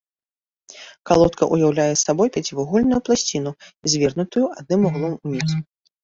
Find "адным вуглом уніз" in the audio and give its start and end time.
4.63-5.49